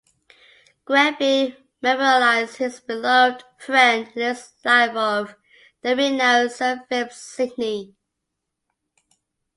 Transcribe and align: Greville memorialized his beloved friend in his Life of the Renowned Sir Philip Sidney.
Greville 0.83 1.53
memorialized 1.79 2.55
his 2.57 2.79
beloved 2.79 3.43
friend 3.59 4.07
in 4.15 4.21
his 4.23 4.51
Life 4.65 4.95
of 4.95 5.35
the 5.83 5.95
Renowned 5.95 6.51
Sir 6.51 6.83
Philip 6.89 7.13
Sidney. 7.13 7.93